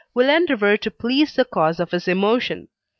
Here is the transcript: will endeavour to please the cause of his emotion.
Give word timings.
will 0.15 0.29
endeavour 0.31 0.75
to 0.77 0.89
please 0.89 1.35
the 1.35 1.45
cause 1.45 1.79
of 1.79 1.91
his 1.91 2.07
emotion. 2.07 2.67